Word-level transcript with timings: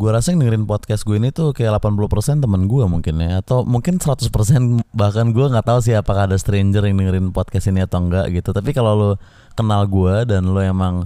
gue 0.00 0.08
rasa 0.08 0.32
yang 0.32 0.40
dengerin 0.40 0.64
podcast 0.64 1.04
gue 1.04 1.20
ini 1.20 1.28
tuh 1.28 1.52
kayak 1.52 1.76
80% 1.76 2.40
temen 2.40 2.64
gue 2.64 2.84
mungkin 2.88 3.20
ya 3.20 3.44
atau 3.44 3.68
mungkin 3.68 4.00
100% 4.00 4.32
bahkan 5.00 5.28
gue 5.36 5.44
nggak 5.44 5.66
tahu 5.68 5.78
sih 5.84 5.92
apakah 5.92 6.24
ada 6.24 6.40
stranger 6.40 6.88
yang 6.88 6.96
dengerin 6.96 7.36
podcast 7.36 7.68
ini 7.68 7.84
atau 7.84 8.00
enggak 8.00 8.32
gitu. 8.32 8.56
Tapi 8.56 8.72
kalau 8.72 8.96
lo 8.96 9.10
kenal 9.52 9.84
gue 9.84 10.24
dan 10.24 10.48
lo 10.48 10.56
emang 10.64 11.04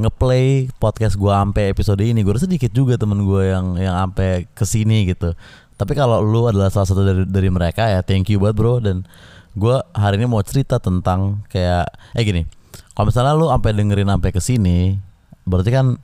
ngeplay 0.00 0.72
podcast 0.80 1.20
gue 1.20 1.28
sampai 1.28 1.68
episode 1.68 2.00
ini 2.00 2.24
gue 2.24 2.32
rasa 2.32 2.48
dikit 2.48 2.72
juga 2.72 2.96
temen 2.96 3.28
gue 3.28 3.52
yang 3.52 3.76
yang 3.76 3.92
sampai 4.08 4.48
ke 4.48 4.64
sini 4.64 5.04
gitu. 5.12 5.36
Tapi 5.76 5.92
kalau 5.92 6.24
lu 6.24 6.48
adalah 6.48 6.72
salah 6.72 6.88
satu 6.88 7.04
dari 7.04 7.28
dari 7.28 7.52
mereka 7.52 7.92
ya 7.92 8.00
thank 8.00 8.32
you 8.32 8.40
buat 8.40 8.56
bro. 8.56 8.80
Dan 8.80 9.04
gue 9.52 9.76
hari 9.92 10.16
ini 10.16 10.24
mau 10.24 10.40
cerita 10.40 10.80
tentang 10.80 11.44
kayak 11.52 11.92
eh 12.16 12.24
gini 12.24 12.48
kalau 12.96 13.10
misalnya 13.10 13.34
lu 13.36 13.50
sampai 13.50 13.70
dengerin 13.76 14.08
sampai 14.08 14.30
ke 14.30 14.40
sini 14.40 14.78
berarti 15.42 15.70
kan 15.74 15.98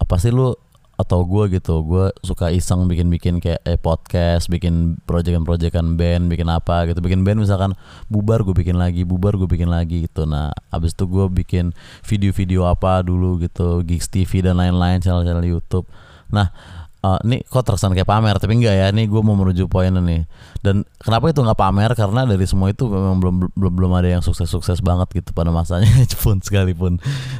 apa 0.00 0.14
sih 0.16 0.32
lu 0.32 0.56
atau 0.96 1.28
gue 1.28 1.60
gitu 1.60 1.84
gue 1.84 2.08
suka 2.24 2.48
iseng 2.48 2.88
bikin-bikin 2.88 3.36
kayak 3.36 3.60
eh, 3.68 3.76
podcast 3.76 4.48
bikin 4.48 4.96
proyekan-proyekan 5.04 6.00
band 6.00 6.32
bikin 6.32 6.48
apa 6.48 6.88
gitu. 6.88 7.04
Bikin 7.04 7.20
band 7.20 7.44
misalkan 7.44 7.76
bubar 8.08 8.40
gue 8.40 8.56
bikin 8.56 8.80
lagi 8.80 9.04
bubar 9.04 9.36
gue 9.36 9.44
bikin 9.44 9.68
lagi 9.68 10.08
gitu. 10.08 10.24
Nah 10.24 10.56
abis 10.72 10.96
itu 10.96 11.04
gue 11.04 11.28
bikin 11.28 11.76
video-video 12.00 12.64
apa 12.64 13.04
dulu 13.04 13.36
gitu 13.44 13.84
gigs 13.84 14.08
TV 14.08 14.40
dan 14.40 14.56
lain-lain 14.56 15.04
channel-channel 15.04 15.44
YouTube. 15.44 15.84
Nah 16.32 16.48
uh, 17.04 17.20
ini 17.28 17.44
kok 17.44 17.62
terkesan 17.68 17.92
kayak 17.92 18.08
pamer 18.08 18.40
tapi 18.40 18.56
enggak 18.56 18.74
ya 18.74 18.86
ini 18.88 19.04
gue 19.04 19.20
mau 19.20 19.36
menuju 19.36 19.68
poin 19.68 19.92
nih. 19.92 20.24
Dan 20.64 20.88
kenapa 20.96 21.28
itu 21.28 21.44
nggak 21.44 21.60
pamer? 21.60 21.92
Karena 21.92 22.24
dari 22.24 22.48
semua 22.48 22.72
itu 22.72 22.88
memang 22.88 23.20
belum 23.20 23.34
belum 23.52 23.72
belum 23.76 23.92
ada 23.92 24.08
yang 24.16 24.22
sukses 24.24 24.48
sukses 24.48 24.80
banget 24.80 25.12
gitu 25.12 25.36
pada 25.36 25.52
masanya 25.52 25.92
pun 26.24 26.40
sekalipun. 26.40 26.96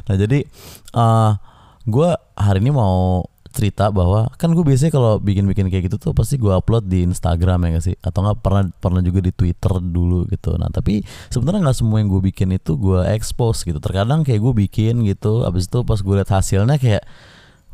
Nah 0.06 0.14
jadi 0.20 0.44
uh, 0.92 1.40
gue 1.88 2.10
hari 2.36 2.60
ini 2.60 2.76
mau 2.76 3.24
cerita 3.56 3.88
bahwa 3.88 4.28
kan 4.36 4.52
gue 4.52 4.60
biasanya 4.60 4.92
kalau 4.92 5.16
bikin-bikin 5.16 5.72
kayak 5.72 5.88
gitu 5.88 5.96
tuh 5.96 6.12
pasti 6.12 6.36
gue 6.36 6.52
upload 6.52 6.84
di 6.84 7.08
Instagram 7.08 7.64
ya 7.64 7.68
gak 7.80 7.84
sih? 7.88 7.96
Atau 8.04 8.20
nggak 8.20 8.44
pernah 8.44 8.68
pernah 8.76 9.00
juga 9.00 9.24
di 9.24 9.32
Twitter 9.32 9.72
dulu 9.80 10.28
gitu. 10.28 10.60
Nah 10.60 10.68
tapi 10.68 11.00
sebenarnya 11.32 11.64
nggak 11.64 11.78
semua 11.80 12.04
yang 12.04 12.12
gue 12.12 12.22
bikin 12.28 12.52
itu 12.52 12.76
gue 12.76 13.00
expose 13.16 13.64
gitu. 13.64 13.80
Terkadang 13.80 14.20
kayak 14.28 14.44
gue 14.44 14.52
bikin 14.68 15.00
gitu 15.08 15.48
abis 15.48 15.72
itu 15.72 15.80
pas 15.88 15.96
gue 15.96 16.14
lihat 16.20 16.28
hasilnya 16.28 16.76
kayak 16.76 17.02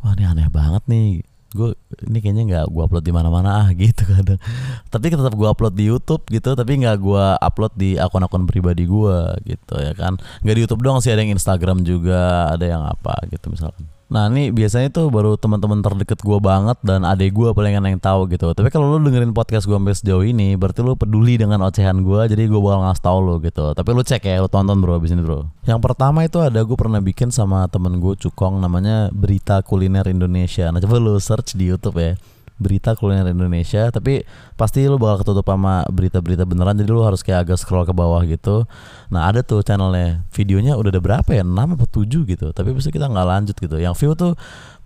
wah 0.06 0.14
ini 0.14 0.22
aneh 0.22 0.47
banget 0.47 0.86
nih. 0.86 1.27
Gue 1.52 1.77
ini 2.06 2.19
kayaknya 2.22 2.42
nggak 2.48 2.64
gue 2.70 2.83
upload 2.86 3.05
di 3.05 3.12
mana-mana 3.12 3.67
ah 3.67 3.69
gitu 3.83 4.06
kadang. 4.06 4.39
Tapi 4.86 5.05
tetap 5.11 5.34
gue 5.34 5.48
upload 5.50 5.74
di 5.74 5.91
YouTube 5.91 6.22
gitu 6.30 6.55
tapi 6.55 6.78
nggak 6.78 6.96
gue 7.02 7.24
upload 7.42 7.74
di 7.74 7.98
akun-akun 7.98 8.46
pribadi 8.46 8.86
gue 8.86 9.19
gitu 9.50 9.74
ya 9.83 9.98
kan? 9.98 10.14
Nggak 10.46 10.55
di 10.55 10.61
YouTube 10.62 10.83
doang 10.86 11.02
sih 11.02 11.11
ada 11.11 11.27
yang 11.27 11.34
Instagram 11.34 11.83
juga 11.83 12.55
ada 12.55 12.62
yang 12.62 12.86
apa 12.86 13.19
gitu 13.27 13.50
misalkan 13.50 13.91
Nah 14.12 14.28
ini 14.28 14.52
biasanya 14.52 14.92
tuh 14.92 15.08
baru 15.08 15.41
teman-teman 15.41 15.80
terdeket 15.80 16.20
gue 16.20 16.36
banget 16.36 16.77
dan 16.84 17.00
adek 17.08 17.32
gue 17.32 17.48
paling 17.56 17.80
yang 17.80 17.96
tahu 17.96 18.28
gitu. 18.28 18.52
Tapi 18.52 18.68
kalau 18.68 18.92
lu 18.92 19.00
dengerin 19.08 19.32
podcast 19.32 19.64
gue 19.64 19.72
sampai 19.72 19.96
sejauh 19.96 20.20
ini, 20.20 20.52
berarti 20.60 20.84
lu 20.84 20.92
peduli 20.92 21.41
dengan 21.41 21.64
ocehan 21.64 22.05
gue, 22.05 22.28
jadi 22.28 22.44
gue 22.44 22.60
bakal 22.60 22.84
ngasih 22.84 23.05
tau 23.08 23.18
lu 23.24 23.40
gitu. 23.40 23.72
Tapi 23.72 23.88
lu 23.88 24.05
cek 24.05 24.28
ya, 24.28 24.44
lu 24.44 24.52
tonton 24.52 24.77
bro 24.84 25.00
abis 25.00 25.16
ini 25.16 25.24
bro. 25.24 25.48
Yang 25.64 25.80
pertama 25.80 26.28
itu 26.28 26.44
ada 26.44 26.60
gue 26.60 26.77
pernah 26.77 27.00
bikin 27.00 27.33
sama 27.33 27.64
temen 27.72 27.96
gue 28.05 28.12
Cukong 28.20 28.60
namanya 28.60 29.08
Berita 29.16 29.64
Kuliner 29.64 30.05
Indonesia. 30.05 30.68
Nah 30.68 30.84
coba 30.84 31.00
lu 31.00 31.16
search 31.16 31.56
di 31.56 31.72
YouTube 31.72 31.96
ya 31.96 32.12
berita 32.61 32.95
kuliner 32.95 33.28
Indonesia 33.31 33.89
tapi 33.91 34.22
pasti 34.55 34.84
lu 34.86 35.00
bakal 35.00 35.25
ketutup 35.25 35.47
sama 35.48 35.83
berita-berita 35.89 36.45
beneran 36.47 36.78
jadi 36.78 36.91
lu 36.92 37.03
harus 37.03 37.25
kayak 37.25 37.48
agak 37.48 37.58
scroll 37.58 37.89
ke 37.89 37.95
bawah 37.97 38.22
gitu. 38.25 38.69
Nah 39.08 39.28
ada 39.28 39.41
tuh 39.41 39.64
channelnya. 39.64 40.25
Videonya 40.33 40.77
udah 40.77 40.91
ada 40.92 41.03
berapa 41.03 41.30
ya? 41.33 41.42
6 41.42 41.53
atau 41.53 41.89
7 42.05 42.28
gitu. 42.28 42.47
Tapi 42.55 42.70
bisa 42.77 42.89
kita 42.92 43.08
nggak 43.08 43.27
lanjut 43.27 43.56
gitu. 43.58 43.77
Yang 43.80 43.95
view 43.98 44.12
tuh 44.14 44.33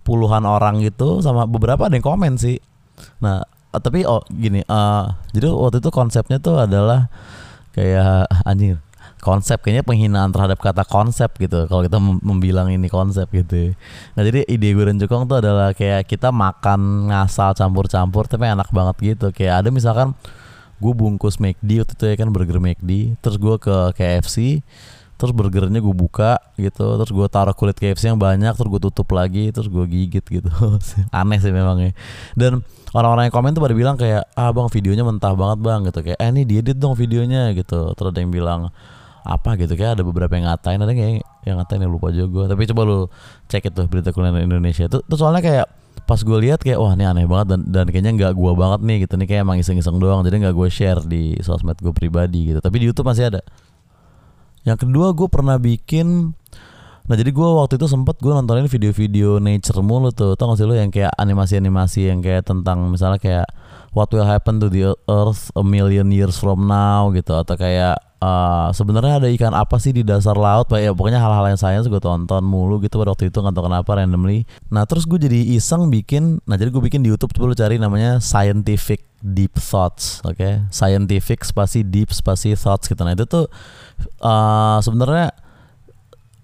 puluhan 0.07 0.47
orang 0.47 0.79
gitu 0.81 1.19
sama 1.19 1.43
beberapa 1.43 1.85
ada 1.85 1.95
yang 1.95 2.05
komen 2.05 2.39
sih. 2.39 2.57
Nah 3.19 3.43
tapi 3.75 4.07
oh 4.07 4.23
gini 4.31 4.63
uh, 4.65 5.05
jadi 5.35 5.53
waktu 5.53 5.83
itu 5.83 5.89
konsepnya 5.93 6.41
tuh 6.41 6.57
adalah 6.57 7.11
kayak 7.75 8.25
anjir 8.47 8.81
konsep 9.27 9.59
kayaknya 9.59 9.83
penghinaan 9.83 10.31
terhadap 10.31 10.55
kata 10.63 10.87
konsep 10.87 11.27
gitu 11.35 11.67
kalau 11.67 11.83
kita 11.83 11.99
membilang 11.99 12.71
ini 12.71 12.87
konsep 12.87 13.27
gitu. 13.35 13.75
Nah 14.15 14.21
jadi 14.23 14.47
ide 14.47 14.71
gue 14.71 14.87
dan 14.87 14.95
Jukong 14.95 15.27
tuh 15.27 15.43
adalah 15.43 15.75
kayak 15.75 16.07
kita 16.07 16.31
makan 16.31 17.11
ngasal 17.11 17.51
campur-campur 17.59 18.31
tapi 18.31 18.47
enak 18.47 18.71
banget 18.71 18.95
gitu. 19.19 19.35
Kayak 19.35 19.67
ada 19.67 19.69
misalkan 19.75 20.15
gue 20.79 20.93
bungkus 20.95 21.43
McD 21.43 21.83
waktu 21.83 21.93
itu 21.99 22.05
ya 22.07 22.15
kan 22.15 22.31
burger 22.31 22.63
McD 22.63 23.19
terus 23.19 23.35
gue 23.35 23.55
ke 23.59 23.75
KFC 23.97 24.63
terus 25.17 25.33
burgernya 25.33 25.81
gue 25.81 25.95
buka 25.97 26.37
gitu 26.61 26.85
terus 27.01 27.09
gue 27.09 27.27
taruh 27.27 27.57
kulit 27.57 27.73
KFC 27.73 28.13
yang 28.13 28.21
banyak 28.21 28.53
terus 28.53 28.69
gue 28.69 28.81
tutup 28.85 29.09
lagi 29.17 29.49
terus 29.49 29.67
gue 29.67 29.83
gigit 29.89 30.21
gitu. 30.21 30.49
Aneh 31.19 31.41
sih 31.41 31.49
memangnya 31.49 31.97
dan 32.37 32.61
orang-orang 32.93 33.27
yang 33.27 33.35
komen 33.35 33.51
tuh 33.57 33.63
pada 33.65 33.75
bilang 33.75 33.97
kayak 33.97 34.29
ah 34.37 34.53
bang 34.53 34.69
videonya 34.69 35.03
mentah 35.03 35.33
banget 35.33 35.59
bang 35.65 35.79
gitu. 35.89 35.99
Kayak 36.05 36.17
eh 36.21 36.29
ini 36.29 36.41
diedit 36.45 36.77
dong 36.77 36.93
videonya 36.93 37.51
gitu. 37.57 37.97
Terus 37.97 38.09
ada 38.13 38.19
yang 38.21 38.31
bilang 38.31 38.69
apa 39.27 39.59
gitu 39.59 39.75
kayak 39.75 39.99
ada 39.99 40.03
beberapa 40.07 40.31
yang 40.39 40.47
ngatain 40.47 40.79
ada 40.79 40.95
yang 40.95 41.19
yang 41.43 41.59
ngatain 41.59 41.83
yang 41.83 41.91
lupa 41.91 42.15
juga 42.15 42.27
gue 42.31 42.45
tapi 42.55 42.63
coba 42.71 42.81
lu 42.87 42.99
cek 43.51 43.71
itu 43.71 43.81
berita 43.91 44.15
kuliner 44.15 44.43
Indonesia. 44.43 44.87
Itu 44.87 45.03
tuh 45.03 45.17
soalnya 45.19 45.43
kayak 45.43 45.67
pas 46.07 46.19
gue 46.23 46.37
lihat 46.39 46.63
kayak 46.63 46.79
wah 46.79 46.95
ini 46.95 47.03
aneh 47.03 47.27
banget 47.27 47.57
dan 47.57 47.61
dan 47.67 47.85
kayaknya 47.91 48.11
nggak 48.15 48.33
gue 48.39 48.51
banget 48.55 48.79
nih 48.83 48.97
gitu. 49.03 49.13
Nih 49.19 49.27
kayak 49.27 49.41
emang 49.43 49.57
iseng-iseng 49.59 49.99
doang 49.99 50.23
jadi 50.23 50.47
nggak 50.47 50.55
gue 50.55 50.69
share 50.71 51.01
di 51.03 51.35
sosmed 51.43 51.75
gue 51.79 51.91
pribadi 51.91 52.55
gitu. 52.55 52.59
Tapi 52.63 52.75
di 52.79 52.85
YouTube 52.87 53.07
masih 53.11 53.35
ada. 53.35 53.41
Yang 54.63 54.87
kedua 54.87 55.11
gue 55.11 55.27
pernah 55.27 55.59
bikin 55.59 56.35
Nah 57.07 57.15
jadi 57.15 57.31
gue 57.31 57.49
waktu 57.55 57.79
itu 57.79 57.87
sempet 57.87 58.19
gue 58.19 58.35
nontonin 58.35 58.67
video-video 58.67 59.39
nature 59.39 59.79
mulu 59.79 60.11
tuh. 60.11 60.35
Tau 60.35 60.51
gak 60.51 60.59
sih 60.59 60.67
lo 60.67 60.75
yang 60.75 60.91
kayak 60.91 61.15
animasi-animasi 61.15 62.11
yang 62.11 62.19
kayak 62.19 62.43
tentang 62.43 62.91
misalnya 62.91 63.15
kayak 63.15 63.47
What 63.95 64.11
will 64.11 64.27
happen 64.27 64.59
to 64.59 64.67
the 64.67 64.91
earth 65.07 65.47
a 65.55 65.63
million 65.63 66.11
years 66.11 66.35
from 66.37 66.67
now 66.67 67.09
gitu 67.15 67.33
Atau 67.33 67.55
kayak 67.55 67.97
uh, 68.21 68.69
sebenarnya 68.73 69.21
ada 69.21 69.27
ikan 69.33 69.53
apa 69.53 69.77
sih 69.77 69.93
di 69.93 70.01
dasar 70.01 70.33
laut 70.37 70.69
ya 70.73 70.91
pokoknya 70.93 71.21
hal-hal 71.21 71.45
yang 71.53 71.59
sayang 71.59 71.85
gue 71.85 72.01
tonton 72.01 72.41
mulu 72.41 72.81
gitu 72.81 72.97
pada 72.97 73.13
waktu 73.13 73.29
itu 73.29 73.37
nggak 73.37 73.53
tahu 73.53 73.65
kenapa 73.69 73.89
randomly. 73.97 74.43
Nah 74.73 74.83
terus 74.89 75.05
gue 75.05 75.19
jadi 75.21 75.39
iseng 75.57 75.89
bikin 75.93 76.41
nah 76.49 76.57
jadi 76.57 76.73
gue 76.73 76.81
bikin 76.81 77.05
di 77.05 77.09
YouTube 77.13 77.33
coba 77.33 77.53
lu 77.53 77.55
cari 77.57 77.77
namanya 77.77 78.17
scientific 78.17 79.05
deep 79.21 79.57
thoughts 79.57 80.21
oke? 80.25 80.37
Okay? 80.37 80.61
scientific 80.73 81.45
spasi 81.45 81.85
deep 81.85 82.09
spasi 82.13 82.57
thoughts 82.57 82.89
gitu. 82.89 83.01
Nah 83.05 83.13
itu 83.13 83.25
tuh 83.29 83.45
uh, 84.21 84.77
sebenarnya 84.81 85.33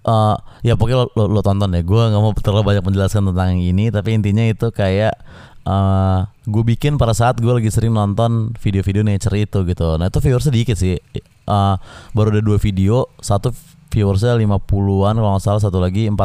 uh, 0.05 0.35
ya 0.61 0.77
pokoknya 0.77 0.97
lo, 1.03 1.07
lo, 1.17 1.23
lo 1.39 1.41
tonton 1.41 1.69
deh. 1.73 1.81
Gue 1.81 2.01
nggak 2.01 2.21
mau 2.21 2.33
terlalu 2.37 2.73
banyak 2.73 2.83
menjelaskan 2.85 3.33
tentang 3.33 3.57
yang 3.57 3.63
ini 3.73 3.89
tapi 3.89 4.13
intinya 4.13 4.45
itu 4.45 4.69
kayak 4.69 5.17
uh, 5.65 6.29
gue 6.45 6.63
bikin 6.75 7.01
pada 7.01 7.15
saat 7.17 7.39
gue 7.41 7.49
lagi 7.49 7.71
sering 7.73 7.95
nonton 7.95 8.53
video-video 8.61 9.01
nature 9.01 9.35
itu 9.35 9.65
gitu. 9.65 9.97
Nah 9.97 10.13
itu 10.13 10.19
viewersnya 10.21 10.53
sedikit 10.53 10.77
sih 10.77 11.01
uh, 11.47 11.75
baru 12.11 12.39
ada 12.39 12.41
dua 12.43 12.57
video. 12.59 13.09
Satu 13.19 13.51
viewersnya 13.93 14.35
50-an 14.37 15.15
kalau 15.17 15.31
nggak 15.37 15.43
salah. 15.43 15.61
Satu 15.61 15.79
lagi 15.79 16.09
14 16.09 16.17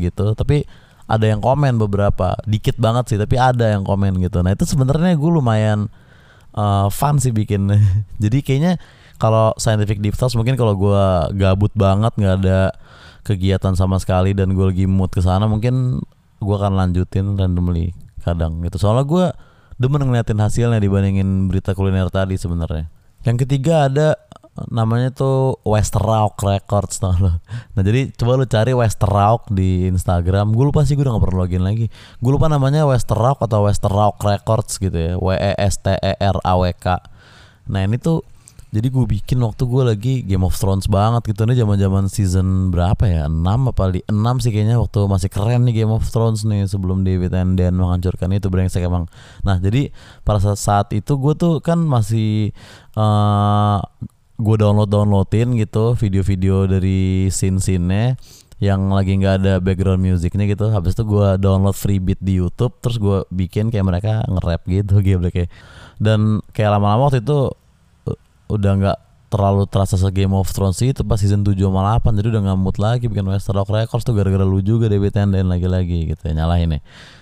gitu. 0.00 0.34
Tapi 0.34 0.66
ada 1.10 1.26
yang 1.26 1.42
komen 1.42 1.78
beberapa. 1.78 2.38
Dikit 2.46 2.78
banget 2.78 3.14
sih 3.14 3.18
tapi 3.18 3.34
ada 3.34 3.66
yang 3.70 3.82
komen 3.82 4.18
gitu. 4.22 4.40
Nah 4.46 4.54
itu 4.54 4.62
sebenarnya 4.62 5.18
gue 5.18 5.30
lumayan 5.30 5.90
uh, 6.54 6.86
fun 6.90 7.18
sih 7.18 7.34
bikin 7.34 7.70
jadi 8.22 8.38
kayaknya 8.42 8.72
kalau 9.20 9.52
scientific 9.60 10.00
deep 10.00 10.16
thoughts 10.16 10.32
mungkin 10.32 10.56
kalau 10.56 10.72
gue 10.74 11.04
gabut 11.36 11.70
banget 11.76 12.16
nggak 12.16 12.34
ada 12.40 12.72
kegiatan 13.20 13.76
sama 13.76 14.00
sekali 14.00 14.32
dan 14.32 14.56
gue 14.56 14.64
lagi 14.64 14.88
mood 14.88 15.12
ke 15.12 15.20
sana 15.20 15.44
mungkin 15.44 16.00
gue 16.40 16.56
akan 16.56 16.72
lanjutin 16.72 17.36
randomly 17.36 17.92
kadang 18.24 18.64
gitu. 18.64 18.80
Soalnya 18.80 19.04
gue 19.04 19.26
demen 19.76 20.00
ngeliatin 20.08 20.40
hasilnya 20.40 20.80
dibandingin 20.80 21.52
berita 21.52 21.76
kuliner 21.76 22.08
tadi 22.08 22.40
sebenarnya. 22.40 22.88
Yang 23.28 23.44
ketiga 23.44 23.92
ada 23.92 24.16
namanya 24.68 25.08
tuh 25.14 25.56
Westerrock 25.64 26.36
Records 26.44 27.00
nah, 27.00 27.16
nah 27.72 27.82
jadi 27.82 28.12
coba 28.12 28.36
lu 28.36 28.44
cari 28.44 28.76
Westerrock 28.76 29.48
di 29.48 29.88
Instagram. 29.88 30.52
Gue 30.52 30.68
lupa 30.68 30.84
sih 30.84 30.98
gue 30.98 31.06
udah 31.06 31.16
gak 31.16 31.24
pernah 31.24 31.38
login 31.46 31.64
lagi. 31.64 31.86
Gue 32.20 32.32
lupa 32.36 32.52
namanya 32.52 32.84
Westerrock 32.84 33.40
atau 33.40 33.64
Westerrock 33.64 34.20
Records 34.20 34.76
gitu 34.76 34.98
ya. 34.98 35.12
W 35.16 35.28
E 35.32 35.52
S 35.56 35.80
T 35.80 35.96
E 35.96 36.12
R 36.20 36.36
A 36.44 36.54
W 36.60 36.64
K. 36.76 37.00
Nah 37.70 37.86
ini 37.86 37.96
tuh 37.96 38.20
jadi 38.70 38.86
gue 38.86 39.02
bikin 39.02 39.42
waktu 39.42 39.66
gue 39.66 39.82
lagi 39.82 40.14
Game 40.22 40.46
of 40.46 40.54
Thrones 40.54 40.86
banget 40.86 41.34
gitu. 41.34 41.42
Nih 41.42 41.58
zaman 41.58 41.74
zaman 41.74 42.04
season 42.06 42.70
berapa 42.70 43.02
ya? 43.02 43.26
6 43.26 43.42
apa 43.42 43.82
di 43.90 44.00
6 44.06 44.46
sih 44.46 44.50
kayaknya 44.54 44.78
waktu 44.78 45.10
masih 45.10 45.26
keren 45.26 45.66
nih 45.66 45.82
Game 45.82 45.90
of 45.90 46.06
Thrones 46.06 46.46
nih 46.46 46.70
sebelum 46.70 47.02
David 47.02 47.34
Dan 47.34 47.58
menghancurkan 47.58 48.30
itu 48.30 48.46
brengsek 48.46 48.86
emang. 48.86 49.10
Nah 49.42 49.58
jadi 49.58 49.90
pada 50.22 50.38
saat, 50.38 50.58
saat 50.62 50.88
itu 50.94 51.18
gue 51.18 51.34
tuh 51.34 51.58
kan 51.58 51.82
masih 51.82 52.54
uh, 52.94 53.82
gue 54.40 54.56
download 54.56 54.90
downloadin 54.90 55.54
gitu 55.60 55.94
video-video 55.94 56.66
dari 56.66 57.28
scene-scene 57.28 58.16
yang 58.60 58.92
lagi 58.92 59.16
nggak 59.16 59.34
ada 59.40 59.52
background 59.56 60.04
musicnya 60.04 60.44
gitu. 60.44 60.68
Habis 60.68 60.92
itu 60.92 61.04
gue 61.08 61.28
download 61.40 61.72
free 61.72 61.96
beat 61.96 62.20
di 62.20 62.40
YouTube 62.40 62.76
terus 62.84 63.00
gue 63.00 63.24
bikin 63.32 63.72
kayak 63.72 63.86
mereka 63.88 64.12
nge-rap 64.28 64.62
gitu 64.68 65.00
gitu 65.06 65.28
kayak. 65.32 65.48
Dan 65.96 66.44
kayak 66.52 66.76
lama-lama 66.76 67.08
waktu 67.08 67.24
itu 67.24 67.48
uh, 68.08 68.18
udah 68.52 68.72
nggak 68.76 68.98
terlalu 69.30 69.62
terasa 69.70 69.94
se 69.94 70.10
Game 70.10 70.34
of 70.34 70.50
Thrones 70.50 70.76
sih 70.82 70.90
itu 70.90 71.06
pas 71.06 71.16
season 71.16 71.46
7 71.46 71.54
sama 71.54 72.02
8 72.02 72.18
jadi 72.18 72.34
udah 72.34 72.42
nggak 72.50 72.58
mood 72.58 72.76
lagi 72.82 73.06
bikin 73.06 73.22
Western 73.30 73.62
Rock 73.62 73.70
Records 73.70 74.02
tuh 74.02 74.10
gara-gara 74.10 74.42
lu 74.42 74.58
juga 74.58 74.90
David 74.90 75.14
Tenden 75.14 75.46
lagi-lagi 75.46 76.10
gitu 76.10 76.22
ya 76.28 76.44
nyalahin 76.44 76.76
ya. 76.76 76.80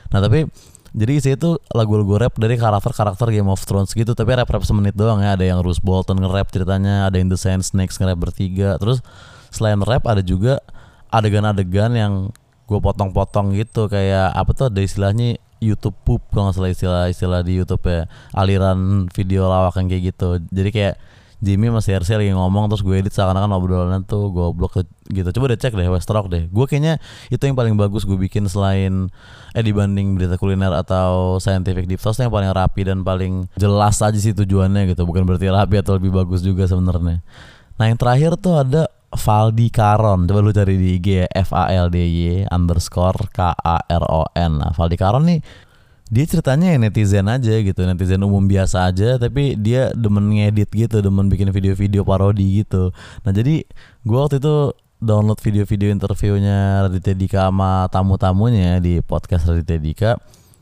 Nah 0.09 0.25
tapi 0.25 0.49
jadi 0.97 1.13
isi 1.21 1.31
itu 1.37 1.61
lagu-lagu 1.77 2.17
rap 2.17 2.35
dari 2.41 2.57
karakter-karakter 2.57 3.29
Game 3.29 3.51
of 3.53 3.61
Thrones 3.65 3.93
gitu. 3.93 4.17
Tapi 4.17 4.31
rap-rap 4.37 4.65
semenit 4.65 4.97
doang 4.97 5.21
ya. 5.21 5.37
Ada 5.37 5.45
yang 5.53 5.59
Bruce 5.61 5.83
Bolton 5.83 6.21
nge-rap 6.21 6.49
ceritanya 6.49 7.09
ada 7.09 7.21
yang 7.21 7.29
The 7.29 7.39
Sand 7.39 7.65
Snakes 7.65 8.01
nge-rap 8.01 8.19
bertiga. 8.19 8.81
Terus 8.81 9.05
selain 9.53 9.81
rap 9.85 10.09
ada 10.09 10.25
juga 10.25 10.65
adegan-adegan 11.13 11.93
yang 11.93 12.13
gue 12.65 12.81
potong-potong 12.81 13.53
gitu. 13.57 13.89
Kayak 13.93 14.33
apa 14.33 14.51
tuh 14.57 14.73
ada 14.73 14.81
istilahnya? 14.81 15.37
YouTube 15.59 15.99
poop 16.07 16.23
kalau 16.31 16.49
nggak 16.49 16.55
salah 16.55 16.71
istilah 16.71 17.05
istilah 17.11 17.41
di 17.43 17.59
YouTube 17.59 17.83
ya 17.91 18.07
aliran 18.31 19.11
video 19.11 19.51
lawak 19.51 19.75
yang 19.83 19.91
kayak 19.91 20.15
gitu. 20.15 20.39
Jadi 20.55 20.71
kayak 20.71 20.95
Jimmy 21.39 21.71
masih 21.71 22.03
RC 22.03 22.19
lagi 22.19 22.35
ngomong 22.35 22.67
terus 22.67 22.83
gue 22.83 22.99
edit 22.99 23.15
seakan-akan 23.15 23.55
obrolan 23.55 24.03
tuh 24.03 24.35
goblok 24.35 24.83
gitu. 25.07 25.29
Coba 25.31 25.55
deh 25.55 25.59
cek 25.59 25.79
deh 25.79 25.87
Westrock 25.87 26.27
deh. 26.27 26.51
Gue 26.51 26.67
kayaknya 26.67 26.99
itu 27.31 27.39
yang 27.47 27.55
paling 27.55 27.79
bagus 27.79 28.03
gue 28.03 28.19
bikin 28.19 28.51
selain 28.51 29.07
eh 29.55 29.63
dibanding 29.63 30.19
berita 30.19 30.35
kuliner 30.35 30.75
atau 30.75 31.39
scientific 31.39 31.87
deep 31.87 32.03
sauce 32.03 32.19
yang 32.19 32.35
paling 32.35 32.51
rapi 32.51 32.83
dan 32.83 33.07
paling 33.07 33.47
jelas 33.55 34.03
aja 34.03 34.19
sih 34.19 34.35
tujuannya 34.35 34.91
gitu. 34.91 35.07
Bukan 35.07 35.23
berarti 35.23 35.47
rapi 35.47 35.79
atau 35.79 35.95
lebih 35.95 36.11
bagus 36.11 36.43
juga 36.43 36.67
sebenarnya. 36.67 37.23
Nah 37.79 37.85
yang 37.87 37.99
terakhir 37.99 38.35
tuh 38.43 38.59
ada 38.59 38.91
Valdi 39.09 39.73
Karon 39.73 40.29
coba 40.29 40.45
lu 40.45 40.53
cari 40.53 40.77
di 40.77 41.01
IG 41.01 41.07
ya 41.25 41.27
F 41.33 41.57
A 41.57 41.73
L 41.73 41.89
D 41.89 41.97
Y 42.03 42.45
underscore 42.51 43.31
K 43.31 43.55
A 43.55 43.79
R 43.87 44.05
O 44.11 44.27
N. 44.35 44.59
Nah 44.59 44.75
Valdi 44.75 44.99
Karon 44.99 45.25
nih 45.25 45.41
dia 46.09 46.25
ceritanya 46.25 46.73
ya 46.73 46.79
netizen 46.81 47.29
aja 47.29 47.55
gitu 47.61 47.81
netizen 47.85 48.25
umum 48.25 48.49
biasa 48.49 48.89
aja 48.89 49.21
tapi 49.21 49.61
dia 49.61 49.93
demen 49.93 50.33
ngedit 50.33 50.73
gitu 50.73 51.05
demen 51.05 51.29
bikin 51.29 51.53
video-video 51.53 52.01
parodi 52.05 52.65
gitu. 52.65 52.97
Nah 53.25 53.33
jadi 53.33 53.65
gue 54.09 54.19
waktu 54.19 54.41
itu 54.41 54.73
download 54.99 55.39
video-video 55.39 55.95
interviewnya 55.95 56.89
Raditya 56.89 57.15
Dika 57.15 57.41
sama 57.53 57.87
tamu-tamunya 57.93 58.83
di 58.83 59.05
podcast 59.05 59.47
Raditya 59.47 59.79
Dika. 59.79 60.11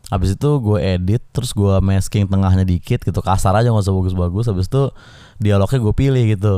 Habis 0.07 0.39
itu 0.39 0.51
gue 0.63 0.79
edit 0.79 1.23
terus 1.35 1.51
gue 1.51 1.83
masking 1.83 2.31
tengahnya 2.31 2.63
dikit 2.63 3.03
gitu 3.03 3.19
kasar 3.25 3.59
aja 3.59 3.75
gak 3.75 3.83
usah 3.87 3.95
bagus-bagus. 3.97 4.47
Habis 4.51 4.67
itu 4.71 4.91
dialognya 5.39 5.79
gue 5.83 5.95
pilih 5.95 6.25
gitu. 6.37 6.55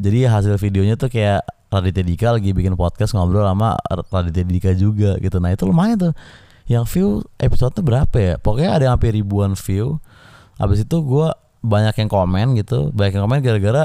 Jadi 0.00 0.28
hasil 0.28 0.56
videonya 0.60 0.96
tuh 0.96 1.08
kayak 1.08 1.44
Raditya 1.72 2.04
Dika 2.04 2.28
lagi 2.34 2.50
bikin 2.52 2.76
podcast 2.76 3.12
ngobrol 3.16 3.46
sama 3.46 3.78
Raditya 3.88 4.44
Dika 4.44 4.70
juga 4.72 5.16
gitu. 5.22 5.38
Nah 5.40 5.54
itu 5.54 5.64
lumayan 5.64 6.10
tuh 6.10 6.12
yang 6.64 6.88
view 6.88 7.20
episode 7.36 7.76
tuh 7.76 7.84
berapa 7.84 8.16
ya? 8.16 8.34
Pokoknya 8.40 8.70
ada 8.72 8.82
yang 8.88 8.94
hampir 8.96 9.12
ribuan 9.12 9.52
view. 9.52 10.00
Habis 10.56 10.88
itu 10.88 10.96
gue 11.04 11.28
banyak 11.60 11.94
yang 12.00 12.10
komen 12.10 12.56
gitu. 12.56 12.88
Banyak 12.92 13.20
yang 13.20 13.24
komen 13.28 13.40
gara-gara 13.44 13.84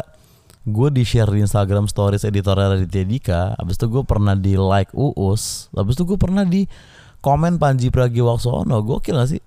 gue 0.63 0.89
di 0.93 1.03
share 1.03 1.27
di 1.27 1.43
Instagram 1.43 1.91
stories 1.91 2.23
editorial 2.23 2.79
Raditya 2.79 3.03
Dika. 3.03 3.41
Habis 3.59 3.75
itu 3.79 3.87
gue 3.91 4.03
pernah 4.07 4.35
di 4.35 4.55
like 4.55 4.95
Uus. 4.95 5.67
Habis 5.75 5.99
itu 5.99 6.03
gue 6.07 6.19
pernah 6.19 6.47
di 6.47 6.67
komen 7.19 7.59
Panji 7.59 7.91
Pragiwaksono. 7.91 8.79
Kira 9.03 9.23
gak 9.23 9.29
sih? 9.35 9.41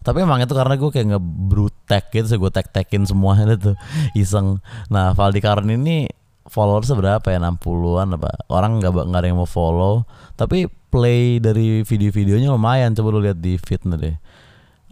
Tapi 0.00 0.24
emang 0.24 0.40
itu 0.40 0.54
karena 0.56 0.80
gue 0.80 0.90
kayak 0.94 1.08
ngebrutek 1.12 2.08
gitu 2.08 2.24
so 2.24 2.36
gue 2.40 2.50
tag-tagin 2.54 3.04
semuanya 3.04 3.58
tuh. 3.70 3.76
Iseng. 4.14 4.62
Nah 4.88 5.12
Valdi 5.12 5.42
Karon 5.42 5.68
ini 5.74 6.06
followers 6.46 6.94
berapa 6.94 7.26
ya? 7.26 7.38
60-an 7.42 8.14
apa? 8.14 8.46
Orang 8.46 8.78
nggak 8.78 9.10
nggak 9.10 9.20
ada 9.20 9.28
yang 9.28 9.42
mau 9.42 9.50
follow. 9.50 10.06
Tapi 10.38 10.79
play 10.90 11.38
dari 11.38 11.86
video-videonya 11.86 12.50
lumayan. 12.50 12.92
Coba 12.92 13.14
lu 13.14 13.22
lihat 13.22 13.38
di 13.38 13.56
fitnya 13.56 13.96
deh. 13.96 14.16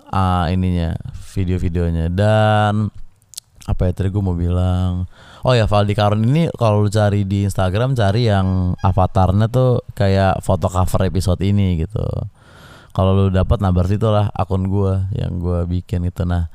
Ah 0.08 0.48
ininya 0.48 0.94
video-videonya. 1.34 2.08
Dan 2.08 2.88
apa 3.68 3.82
ya 3.84 3.92
tadi 3.92 4.08
gue 4.08 4.22
mau 4.22 4.32
bilang. 4.32 5.04
Oh 5.44 5.52
ya 5.52 5.68
Valdi 5.68 5.92
Karon 5.92 6.24
ini 6.24 6.48
kalau 6.56 6.86
lu 6.86 6.90
cari 6.90 7.28
di 7.28 7.44
Instagram 7.44 7.92
cari 7.92 8.30
yang 8.30 8.72
avatarnya 8.80 9.46
tuh 9.52 9.84
kayak 9.92 10.40
foto 10.40 10.70
cover 10.72 11.04
episode 11.04 11.42
ini 11.44 11.84
gitu. 11.84 12.06
Kalau 12.96 13.12
lu 13.14 13.26
dapat 13.28 13.60
nah 13.60 13.70
berarti 13.70 14.00
itulah 14.00 14.32
akun 14.32 14.66
gue 14.66 14.94
yang 15.14 15.38
gue 15.38 15.68
bikin 15.68 16.08
itu 16.08 16.24
nah 16.24 16.50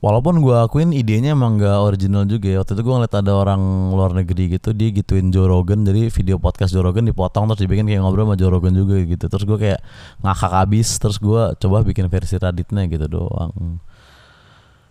walaupun 0.00 0.40
gue 0.40 0.56
akuin 0.56 0.96
idenya 0.96 1.36
emang 1.36 1.60
gak 1.60 1.76
original 1.80 2.24
juga 2.24 2.48
ya. 2.48 2.58
Waktu 2.64 2.72
itu 2.76 2.82
gue 2.82 2.94
ngeliat 2.96 3.14
ada 3.20 3.32
orang 3.36 3.60
luar 3.92 4.16
negeri 4.16 4.56
gitu 4.56 4.72
dia 4.72 4.88
gituin 4.92 5.28
Joe 5.28 5.46
Rogan. 5.46 5.84
Jadi 5.84 6.08
video 6.08 6.36
podcast 6.40 6.72
Joe 6.72 6.84
Rogan 6.84 7.04
dipotong 7.08 7.48
terus 7.52 7.60
dibikin 7.62 7.84
kayak 7.84 8.00
ngobrol 8.00 8.28
sama 8.28 8.36
Joe 8.40 8.50
Rogan 8.50 8.72
juga 8.72 8.96
gitu. 9.04 9.24
Terus 9.28 9.44
gue 9.44 9.58
kayak 9.60 9.80
ngakak 10.24 10.52
abis 10.66 10.88
terus 10.96 11.16
gue 11.20 11.42
coba 11.60 11.84
bikin 11.84 12.08
versi 12.08 12.40
Redditnya 12.40 12.88
gitu 12.88 13.06
doang. 13.06 13.78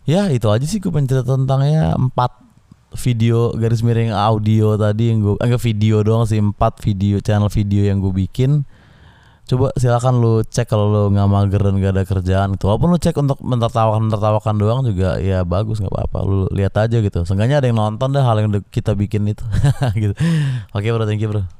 Ya 0.06 0.30
itu 0.30 0.46
aja 0.50 0.66
sih 0.66 0.78
gue 0.78 0.94
pencerita 0.94 1.38
tentangnya 1.38 1.98
empat 1.98 2.50
video 2.98 3.54
garis 3.54 3.86
miring 3.86 4.10
audio 4.10 4.74
tadi 4.74 5.14
yang 5.14 5.22
gue 5.22 5.34
enggak 5.38 5.62
video 5.62 6.02
doang 6.02 6.26
sih 6.26 6.42
empat 6.42 6.82
video 6.82 7.22
channel 7.22 7.46
video 7.46 7.86
yang 7.86 8.02
gue 8.02 8.10
bikin 8.26 8.66
coba 9.50 9.74
silakan 9.74 10.22
lu 10.22 10.46
cek 10.46 10.70
kalau 10.70 10.86
lu 10.94 11.02
nggak 11.10 11.26
mager 11.26 11.62
dan 11.66 11.74
gak 11.82 11.94
ada 11.98 12.04
kerjaan 12.06 12.50
itu 12.54 12.70
walaupun 12.70 12.94
lu 12.94 12.98
cek 13.02 13.18
untuk 13.18 13.42
mentertawakan 13.42 14.06
mentertawakan 14.06 14.56
doang 14.62 14.82
juga 14.86 15.18
ya 15.18 15.42
bagus 15.42 15.82
nggak 15.82 15.90
apa-apa. 15.90 16.18
Lu 16.22 16.38
lihat 16.54 16.78
aja 16.78 17.02
gitu. 17.02 17.26
Seenggaknya 17.26 17.58
ada 17.58 17.68
yang 17.68 17.82
nonton 17.82 18.14
deh 18.14 18.22
hal 18.22 18.38
yang 18.38 18.54
kita 18.70 18.94
bikin 18.94 19.26
itu. 19.26 19.44
Gitu. 20.00 20.14
Oke 20.72 20.88
bro. 20.94 21.04
Thank 21.10 21.26
you 21.26 21.30
bro 21.34 21.59